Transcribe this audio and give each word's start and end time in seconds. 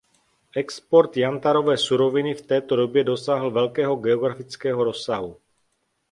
Export 0.55 1.17
jantarové 1.17 1.77
suroviny 1.77 2.33
v 2.33 2.41
této 2.41 2.75
době 2.75 3.03
dosáhl 3.03 3.51
velkého 3.51 3.95
geografického 3.95 4.83
rozsahu. 4.83 5.37